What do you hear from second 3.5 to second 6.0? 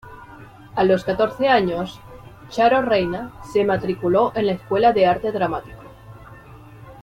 se matriculó en la Escuela de Arte Dramático.